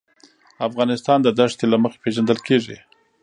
افغانستان 0.67 1.19
د 1.23 1.27
دښتې 1.39 1.65
له 1.71 1.77
مخې 1.83 2.01
پېژندل 2.03 2.39
کېږي. 2.47 2.77